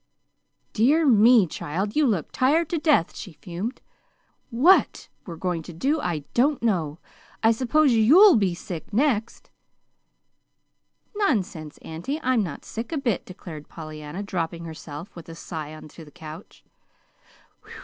[0.73, 3.81] "Dear me, child, you look tired to death!" she fumed.
[4.49, 6.97] "WHAT we're going to do I don't know.
[7.43, 9.51] I suppose YOU'LL be sick next!"
[11.15, 12.19] "Nonsense, auntie!
[12.23, 16.09] I'm not sick a bit," declared Pollyanna, dropping herself with a sigh on to the
[16.09, 16.65] couch.